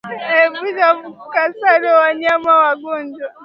Epusha 0.41 0.87
mgusano 0.97 1.79
na 1.93 1.97
wanyama 2.01 2.51
wagonjwa 2.61 3.27